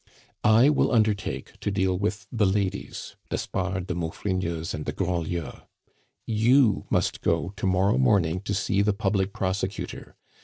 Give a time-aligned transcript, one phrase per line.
[0.43, 5.51] "I will undertake to deal with the ladies d'Espard, de Maufrigneuse, and de Grandlieu.
[6.25, 10.15] "You must go to morrow morning to see the public prosecutor.